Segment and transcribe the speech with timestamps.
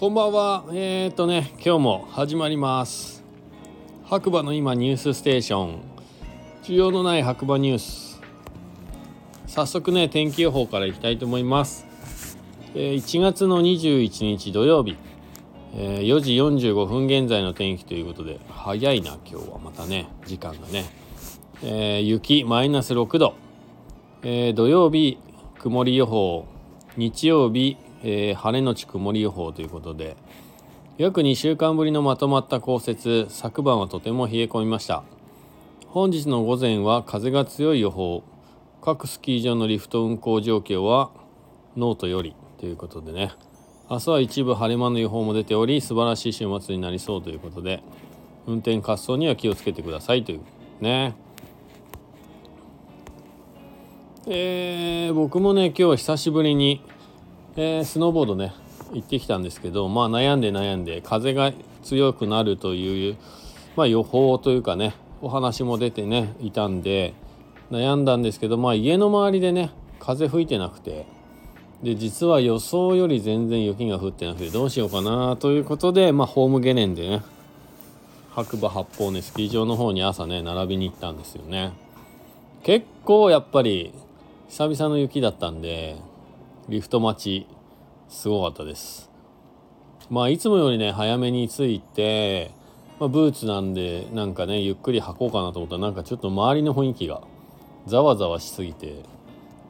[0.00, 0.64] こんばんは。
[0.72, 3.22] えー、っとね、今日も始まります。
[4.06, 5.82] 白馬の今ニュースステーション。
[6.62, 8.18] 需要のない白馬ニュース。
[9.46, 11.86] 早速ね、天気予報からいきたいと思います。
[12.74, 14.96] えー1月の21日土曜日、
[15.74, 20.86] えー4時45分現在の天気ということで、早いな、今日はまたね、時間がね。
[21.62, 23.34] えー雪マイナス6度。
[24.22, 25.18] えー土曜日、
[25.58, 26.46] 曇り予報。
[26.96, 30.16] 日曜日、えー晴れのち曇り予報ということで
[31.00, 33.24] 約2週間ぶりのまとまった降雪。
[33.30, 35.02] 昨晩はとても冷え込みました。
[35.86, 38.22] 本日の午前は風が強い予報。
[38.82, 41.10] 各スキー場のリフト運行状況は
[41.74, 43.32] ノートよりということでね。
[43.88, 47.82] 明日は一部晴れ間の予報も出ており素晴らしい週末になりそうということで
[48.46, 50.40] 運転滑走には気をつけてくださいという
[50.82, 51.14] ね。
[54.26, 56.82] えー僕もね今日は久しぶりに
[57.56, 58.52] えースノーボードね
[58.92, 63.16] 行ってきたんですけどまあ悩んで悩んで風が強くなるという、
[63.76, 67.14] まあ、予報というかねお話も出てねいたんで
[67.70, 71.06] 悩んだんですけどまあ家の周りでね風吹いてなくて
[71.82, 77.22] で実は予想より全然雪が降ってなくてどうしようかなということでまあホームゲネンでね
[78.32, 81.72] 白馬八方ねスキー場の方に朝ね並びに行ったんですよね。
[82.62, 83.92] 結構やっぱり
[84.48, 85.96] 久々の雪だったんで
[86.70, 87.48] リフト待ち
[88.08, 89.10] すごかったです。
[90.08, 92.52] まあいつもよりね早めに着いて、
[93.00, 97.22] まあ、ブーツなんでなんかねゆっくり履こうかなと思ったらなんかちょっと周りの雰囲気が
[97.88, 99.02] ざわざわしすぎて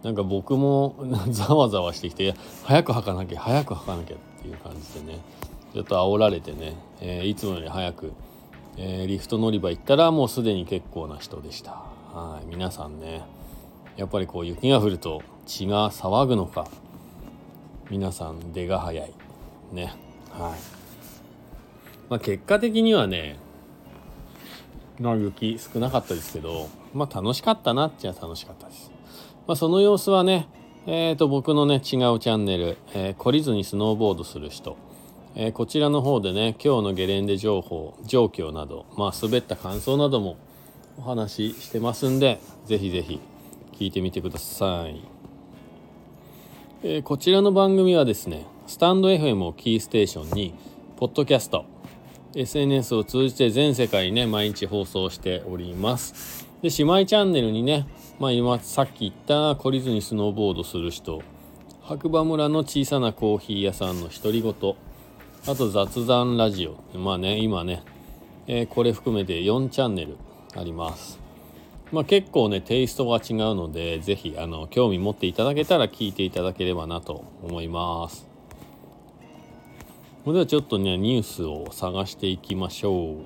[0.02, 0.94] なんか僕も
[1.32, 2.34] ざわざわしてきて
[2.64, 5.20] 早く履かなきゃ早く履かなきゃっていう感じでね
[5.72, 8.12] ちょっと煽られてね、えーいつもより早く、
[8.76, 11.70] えーリフト乗り場行ったらもうすでに結構な人でした。
[12.12, 13.22] はい皆さんね
[13.96, 16.66] やっぱりこう雪が降ると血が騒ぐのか
[17.91, 19.12] 皆さん出が早い。
[19.72, 19.92] ね。
[20.30, 20.52] はい。
[22.09, 23.38] まあ結果的にはね
[24.98, 28.91] まあ雪少なかったですけどまあ楽しかったなっちゃ楽しかったです。
[29.47, 30.48] まあその様子はね
[30.87, 34.78] えー、と僕のね違うチャンネル、えー懲りずにスノーボードする人、
[35.34, 40.37] えーこちらの方でね今日のゲレンデ情報状況などまあ滑った感想なども
[40.98, 43.20] お話ししてますんでぜひぜひ
[43.78, 45.03] 聞いてみてください、
[46.82, 50.54] えーこちらの番組はですねスタンド FM をキーステーションに
[50.96, 51.66] ポッドキャスト
[52.34, 56.46] SNS を通じて全世界にね毎日放送しております。
[56.62, 57.86] で姉妹チャンネルにね
[58.19, 61.22] まあ今さっき言った懲りずにスノーボードする人
[61.82, 64.54] 白馬村の小さなコーヒー屋さんの独り言
[65.46, 67.82] あと雑談ラジオまあね今ね、
[68.46, 70.16] えーこれ含めて4チャンネル
[70.56, 71.19] あります。
[71.92, 78.28] まあ結構ねテイストが違うのでぜひあの興味持っていただけたら聞いていただければなと思います。
[80.24, 83.16] それではちょっとねニュースを探していきましょう。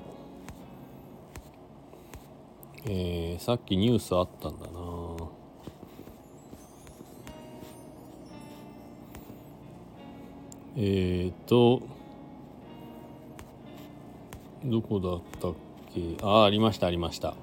[2.87, 4.71] えーさっきニュースあったんだな。
[10.77, 11.83] えーと
[14.63, 15.53] どこだったっ
[15.93, 16.17] け？
[16.23, 17.34] ああありましたありました。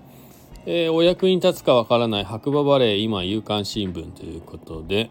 [0.64, 5.10] えーお役に立つかわからない白馬バレー今夕刊新聞ということで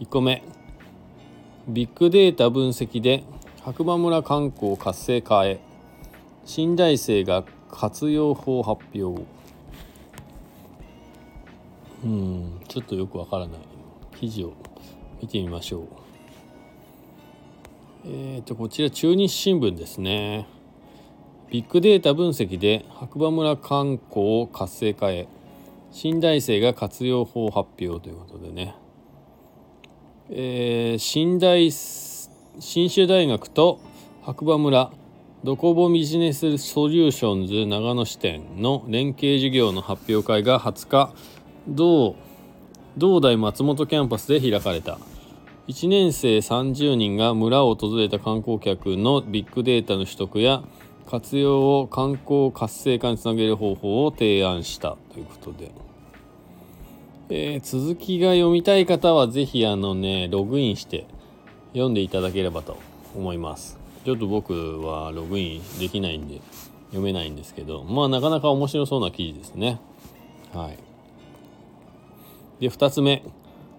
[0.00, 0.42] 1個目
[1.68, 3.22] ビッグデータ分析で
[3.62, 5.60] 白馬村観光活性化へ
[6.44, 9.22] 新大生が活用法発表。
[12.02, 13.60] うんちょっとよくわからない。
[14.18, 14.54] 記事を
[15.20, 15.88] 見てみましょう。
[18.06, 20.48] えーとこちら中日新聞ですね。
[21.50, 25.26] ビッグデータ分析で白馬村観光を活性化へ
[25.90, 28.76] 新大生が活用法発表ということでね、
[30.30, 33.80] えー新大信州大学と
[34.22, 34.92] 白馬村
[35.42, 41.12] ドコボビジネスソリューションズ長野支店の連携事業の発表会が20日
[41.66, 42.14] 同
[42.96, 44.98] 同大松本キャンパスで開かれた。
[45.68, 50.64] 1年生30人が村を訪れた観光客のビッグデータの取得や
[51.10, 54.96] 活用を観光活性化につなげる方法を提案した。
[55.12, 55.72] ということで、
[57.30, 61.06] えー続きが読みたい方はぜひあのねログインして
[61.72, 62.78] 読んでいただければと
[63.16, 63.76] 思います。
[64.04, 64.52] ちょっと僕
[64.82, 66.40] はログインできないんで
[66.90, 67.82] 読めないんですけど。
[67.82, 69.80] まあなかなか面白そうな記事ですね。
[70.54, 70.78] はい。
[72.60, 73.24] で2つ目。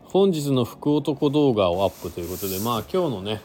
[0.03, 3.39] 本日の福男動画をアップということでまあ今日のね、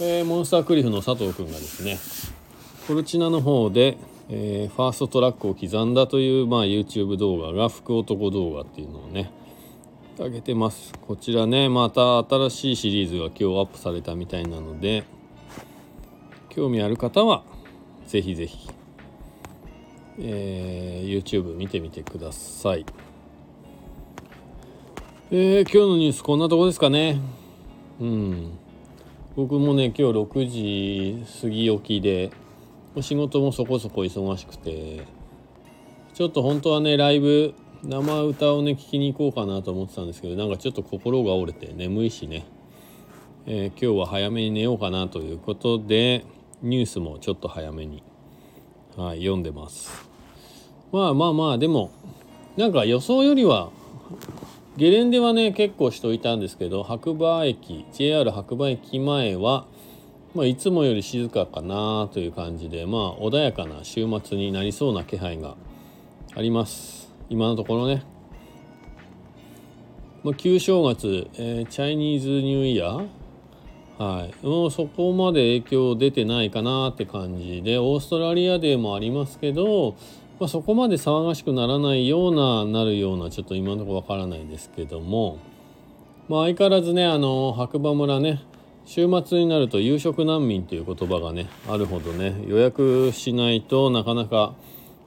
[0.00, 1.98] えーモンスタークリフの佐藤くんがですね
[2.88, 3.98] コルチナの方で、
[4.30, 9.30] えーファーストトラックを刻んだという、まあ、YouTube 動画が福男動画っていうのをね
[10.16, 15.04] 上げてますこちらねまた新しいシリーズが今日アップされたみたいなので
[16.48, 17.44] 興味ある方は
[18.06, 18.70] ぜひぜひ、
[20.18, 22.86] えー、YouTube 見てみてください。
[25.30, 27.20] えー、今日のニュースこんなとこですかね。
[28.00, 28.58] うん。
[29.36, 32.30] 僕もね、今日6時過ぎ起きで、
[33.02, 35.04] 仕事もそこそこ忙しくて、
[36.14, 37.54] ちょっと本当はね、ライブ、
[37.84, 42.46] 生歌をね、聞きに行こうかなと思ってたんですけど、なんかちょっと心が折れて眠いしね、
[43.46, 46.24] えー、今日は早めに寝ようかなということで、
[46.62, 48.02] ニュースもちょっと早めに、
[48.96, 50.08] はい、読んでます。
[50.90, 51.90] まあまあまあ、でも、
[52.56, 53.70] なんか予想よりは
[54.76, 59.66] ゲレンデはね結構人いたんですけど白馬駅 JR 白馬駅前は、
[60.34, 65.56] まあ、いつもより静かかなという感じでまあ穏やかな週末になりそうな気配が
[66.34, 67.12] あります。
[67.30, 68.02] 今のところね、
[70.22, 73.08] まあ、旧正月、えー、チャイニーズニューイヤー
[73.98, 79.96] はい、もうそこまで影響出てないかなって感じでオーストラリアデーもありますけど
[80.38, 85.38] まあ、そこまで騒がしくならないようななるようなちょっと今のところわからないですけども、
[86.28, 88.40] まあ、相変わらずねあの白馬村ね
[88.88, 94.54] 週末になると夕食難民という言葉がねあるほどね予約しないとなかなか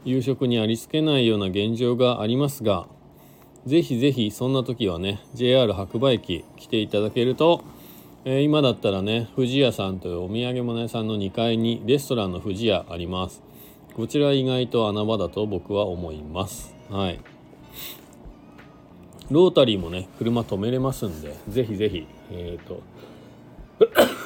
[0.06, 2.86] 夕食にありつけないような現状がありますが
[3.66, 7.64] ぜひぜひそんな時はね JR 白馬駅来ていただけると、
[8.24, 13.42] えー、今だったらね富士屋さんというお土産物屋さんの2階にレストランの富士屋あります。
[13.96, 16.76] こちら意外と穴場だと僕は思います。
[16.92, 17.20] はい。
[19.32, 22.84] ロータリーもね車止めれますんでぜひぜひえっ、ー、と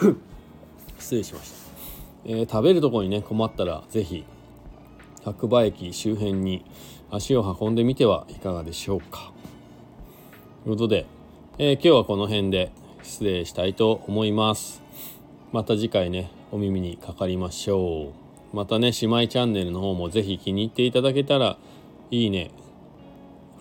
[0.99, 1.55] 失礼しました、
[2.25, 4.23] えー、食べるとこにね困ったらぜひ
[5.23, 6.63] 白馬駅周辺に
[7.11, 9.31] 足を運んでみてはいかがでしょうか。
[10.63, 11.05] ということで、
[11.57, 12.71] えー、今日はこの辺で
[13.03, 14.83] 失礼したいと思います。
[15.51, 18.25] また次回ねお耳にかかりましょう。
[18.55, 21.57] またね、姉妹チャンネルの方もぜひ気に入っていただけたら、
[22.09, 22.51] いいね、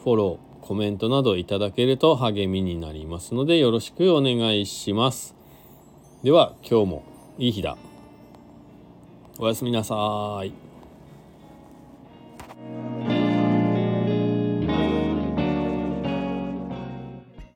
[0.04, 5.34] フォロー、コメントなどいただけると励みになりますのでよろしくお願いします。
[6.24, 7.02] では今日も
[7.36, 7.76] いい日だ。
[9.38, 10.63] おやすみなさい。